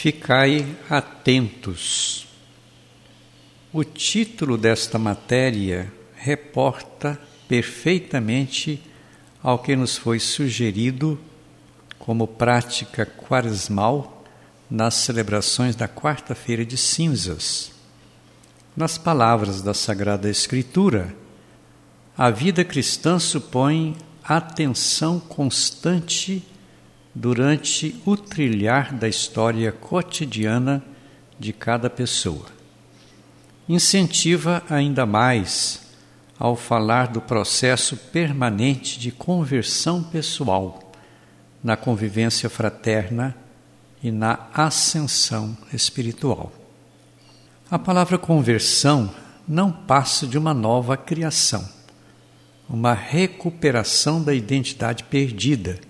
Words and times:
Ficai 0.00 0.64
atentos. 0.88 2.28
O 3.72 3.82
título 3.82 4.56
desta 4.56 4.96
matéria 4.96 5.92
reporta 6.14 7.20
perfeitamente 7.48 8.80
ao 9.42 9.58
que 9.58 9.74
nos 9.74 9.98
foi 9.98 10.20
sugerido 10.20 11.18
como 11.98 12.28
prática 12.28 13.04
quaresmal 13.04 14.22
nas 14.70 14.94
celebrações 14.94 15.74
da 15.74 15.88
quarta-feira 15.88 16.64
de 16.64 16.76
cinzas. 16.76 17.72
Nas 18.76 18.96
palavras 18.96 19.62
da 19.62 19.74
Sagrada 19.74 20.30
Escritura, 20.30 21.12
a 22.16 22.30
vida 22.30 22.64
cristã 22.64 23.18
supõe 23.18 23.96
atenção 24.22 25.18
constante 25.18 26.46
durante 27.18 28.00
o 28.06 28.16
trilhar 28.16 28.94
da 28.94 29.08
história 29.08 29.72
cotidiana 29.72 30.80
de 31.36 31.52
cada 31.52 31.90
pessoa. 31.90 32.46
Incentiva 33.68 34.62
ainda 34.70 35.04
mais 35.04 35.80
ao 36.38 36.54
falar 36.54 37.08
do 37.08 37.20
processo 37.20 37.96
permanente 37.96 39.00
de 39.00 39.10
conversão 39.10 40.00
pessoal, 40.00 40.92
na 41.62 41.76
convivência 41.76 42.48
fraterna 42.48 43.34
e 44.00 44.12
na 44.12 44.46
ascensão 44.54 45.58
espiritual. 45.72 46.52
A 47.68 47.80
palavra 47.80 48.16
conversão 48.16 49.12
não 49.46 49.72
passa 49.72 50.24
de 50.24 50.38
uma 50.38 50.54
nova 50.54 50.96
criação, 50.96 51.68
uma 52.70 52.94
recuperação 52.94 54.22
da 54.22 54.32
identidade 54.32 55.02
perdida 55.02 55.87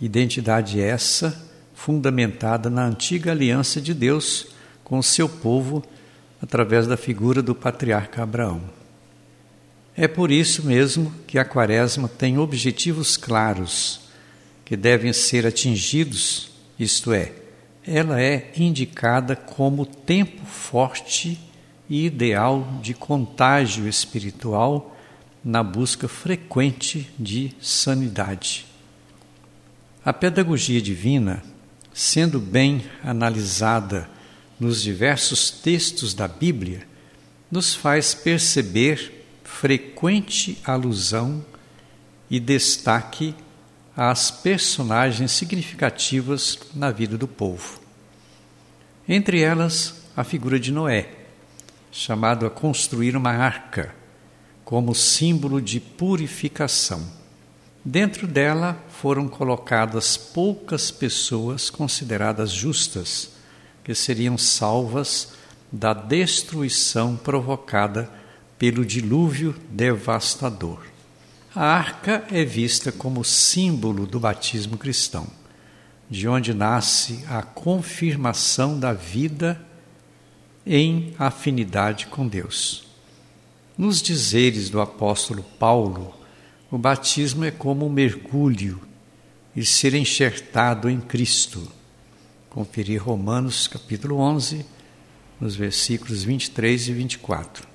Identidade 0.00 0.80
essa 0.80 1.48
fundamentada 1.74 2.70
na 2.70 2.84
antiga 2.84 3.30
aliança 3.30 3.80
de 3.80 3.92
Deus 3.92 4.48
com 4.82 4.98
o 4.98 5.02
seu 5.02 5.28
povo 5.28 5.84
através 6.42 6.86
da 6.86 6.96
figura 6.96 7.42
do 7.42 7.54
patriarca 7.54 8.22
Abraão. 8.22 8.62
É 9.96 10.08
por 10.08 10.30
isso 10.30 10.64
mesmo 10.64 11.12
que 11.26 11.38
a 11.38 11.44
Quaresma 11.44 12.08
tem 12.08 12.38
objetivos 12.38 13.16
claros 13.16 14.00
que 14.64 14.76
devem 14.76 15.12
ser 15.12 15.46
atingidos, 15.46 16.50
isto 16.78 17.12
é, 17.12 17.32
ela 17.86 18.20
é 18.20 18.52
indicada 18.56 19.34
como 19.34 19.84
tempo 19.84 20.46
forte 20.46 21.38
e 21.88 22.06
ideal 22.06 22.78
de 22.80 22.94
contágio 22.94 23.88
espiritual 23.88 24.96
na 25.44 25.62
busca 25.62 26.06
frequente 26.06 27.10
de 27.18 27.52
sanidade. 27.60 28.69
A 30.02 30.14
pedagogia 30.14 30.80
divina, 30.80 31.42
sendo 31.92 32.40
bem 32.40 32.82
analisada 33.04 34.08
nos 34.58 34.80
diversos 34.80 35.50
textos 35.50 36.14
da 36.14 36.26
Bíblia, 36.26 36.88
nos 37.50 37.74
faz 37.74 38.14
perceber 38.14 39.26
frequente 39.44 40.58
alusão 40.64 41.44
e 42.30 42.40
destaque 42.40 43.34
às 43.94 44.30
personagens 44.30 45.32
significativas 45.32 46.58
na 46.74 46.90
vida 46.90 47.18
do 47.18 47.28
povo. 47.28 47.78
Entre 49.06 49.42
elas, 49.42 49.96
a 50.16 50.24
figura 50.24 50.58
de 50.58 50.72
Noé, 50.72 51.10
chamado 51.92 52.46
a 52.46 52.50
construir 52.50 53.14
uma 53.16 53.32
arca 53.32 53.94
como 54.64 54.94
símbolo 54.94 55.60
de 55.60 55.78
purificação. 55.78 57.19
Dentro 57.84 58.26
dela 58.26 58.78
foram 58.88 59.26
colocadas 59.26 60.16
poucas 60.16 60.90
pessoas 60.90 61.70
consideradas 61.70 62.50
justas, 62.50 63.30
que 63.82 63.94
seriam 63.94 64.36
salvas 64.36 65.32
da 65.72 65.94
destruição 65.94 67.16
provocada 67.16 68.10
pelo 68.58 68.84
dilúvio 68.84 69.54
devastador. 69.70 70.84
A 71.54 71.64
arca 71.64 72.24
é 72.30 72.44
vista 72.44 72.92
como 72.92 73.24
símbolo 73.24 74.06
do 74.06 74.20
batismo 74.20 74.76
cristão, 74.76 75.26
de 76.08 76.28
onde 76.28 76.52
nasce 76.52 77.24
a 77.28 77.42
confirmação 77.42 78.78
da 78.78 78.92
vida 78.92 79.60
em 80.66 81.14
afinidade 81.18 82.08
com 82.08 82.28
Deus. 82.28 82.86
Nos 83.78 84.02
dizeres 84.02 84.68
do 84.68 84.80
apóstolo 84.80 85.42
Paulo, 85.58 86.19
o 86.70 86.78
batismo 86.78 87.44
é 87.44 87.50
como 87.50 87.86
um 87.86 87.90
mergulho 87.90 88.80
e 89.56 89.64
ser 89.64 89.94
enxertado 89.94 90.88
em 90.88 91.00
Cristo. 91.00 91.70
Conferir 92.48 93.02
Romanos 93.02 93.66
capítulo 93.66 94.18
11, 94.18 94.64
nos 95.40 95.56
versículos 95.56 96.22
23 96.22 96.88
e 96.88 96.92
24. 96.92 97.66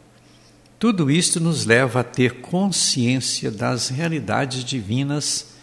Tudo 0.80 1.12
isto 1.12 1.40
nos 1.40 1.66
leva 1.66 2.02
a 2.02 2.04
ter 2.04 2.42
consciência 2.42 3.52
das 3.52 3.90
realidades 3.90 4.64
divinas 4.64 5.56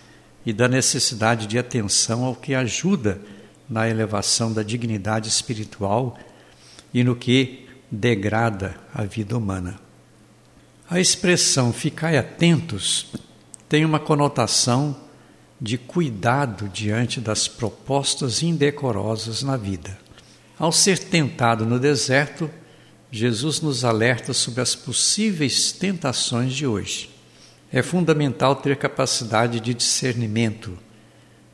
e 0.44 0.52
da 0.52 0.68
necessidade 0.68 1.46
de 1.46 1.58
atenção 1.58 2.24
ao 2.24 2.34
que 2.34 2.54
ajuda 2.54 3.20
na 3.68 3.88
elevação 3.88 4.52
da 4.52 4.62
dignidade 4.62 5.28
espiritual 5.28 6.18
e 6.92 7.02
no 7.02 7.16
que 7.16 7.66
degrada 7.90 8.74
a 8.92 9.04
vida 9.04 9.36
humana. 9.36 9.91
A 10.88 11.00
expressão 11.00 11.72
ficai 11.72 12.16
atentos 12.16 13.12
tem 13.68 13.84
uma 13.84 13.98
conotação 13.98 14.94
de 15.60 15.78
cuidado 15.78 16.68
diante 16.68 17.20
das 17.20 17.46
propostas 17.46 18.42
indecorosas 18.42 19.42
na 19.42 19.56
vida. 19.56 19.96
Ao 20.58 20.72
ser 20.72 20.98
tentado 20.98 21.64
no 21.64 21.78
deserto, 21.78 22.50
Jesus 23.10 23.60
nos 23.60 23.84
alerta 23.84 24.32
sobre 24.32 24.60
as 24.60 24.74
possíveis 24.74 25.70
tentações 25.70 26.52
de 26.52 26.66
hoje. 26.66 27.10
É 27.72 27.82
fundamental 27.82 28.56
ter 28.56 28.76
capacidade 28.76 29.60
de 29.60 29.72
discernimento, 29.72 30.76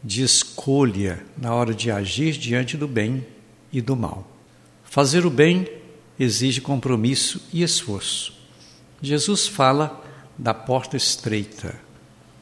de 0.03 0.23
escolha 0.23 1.23
na 1.37 1.55
hora 1.55 1.75
de 1.75 1.91
agir 1.91 2.33
diante 2.33 2.77
do 2.77 2.89
bem 2.89 3.27
e 3.73 3.81
do 3.81 3.95
mal. 3.95 4.27
Fazer 4.85 5.27
o 5.27 5.31
bem 5.31 5.69
exige 6.19 6.61
compromisso 6.61 7.43
e 7.53 7.63
esforço. 7.63 8.38
Jesus 9.01 9.47
fala 9.47 10.03
da 10.37 10.53
porta 10.53 10.97
estreita. 10.97 11.79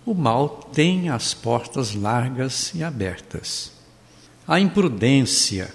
O 0.04 0.14
mal 0.14 0.48
tem 0.72 1.10
as 1.10 1.34
portas 1.34 1.94
largas 1.94 2.72
e 2.74 2.82
abertas. 2.82 3.72
A 4.46 4.58
imprudência, 4.58 5.72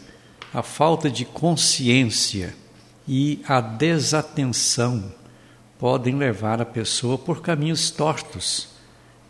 a 0.53 0.63
falta 0.63 1.09
de 1.09 1.25
consciência 1.25 2.55
e 3.07 3.41
a 3.47 3.61
desatenção 3.61 5.13
podem 5.77 6.15
levar 6.15 6.61
a 6.61 6.65
pessoa 6.65 7.17
por 7.17 7.41
caminhos 7.41 7.91
tortos 7.91 8.69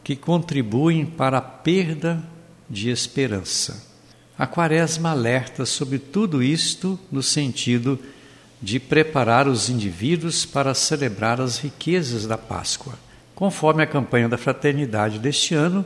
que 0.04 0.16
contribuem 0.16 1.06
para 1.06 1.40
a 1.40 1.42
perda 1.42 2.24
de 2.70 2.90
esperança. 2.90 3.90
A 4.38 4.48
Quaresma 4.48 5.12
alerta 5.12 5.66
sobre 5.66 6.00
tudo 6.00 6.42
isto 6.42 7.00
no 7.12 7.22
sentido 7.22 7.98
de 7.98 8.21
de 8.62 8.80
preparar 8.80 9.48
os 9.48 9.70
indivíduos 9.70 10.46
para 10.46 10.74
celebrar 10.74 11.42
as 11.42 11.58
riquezas 11.58 12.28
da 12.28 12.38
Páscoa. 12.38 12.94
Conforme 13.34 13.82
a 13.82 13.88
campanha 13.88 14.30
da 14.30 14.38
fraternidade 14.38 15.18
deste 15.18 15.56
ano, 15.56 15.84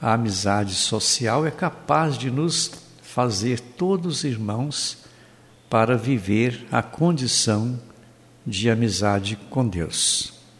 a 0.00 0.12
amizade 0.12 0.74
social 0.74 1.46
é 1.46 1.50
capaz 1.50 2.16
de 2.16 2.30
nos 2.30 2.70
fazer 3.02 3.58
todos 3.58 4.22
irmãos 4.22 4.98
para 5.68 5.96
viver 5.96 6.66
a 6.70 6.82
condição 6.82 7.80
de 8.46 8.70
amizade 8.70 9.36
com 9.50 9.66
Deus. 9.66 10.33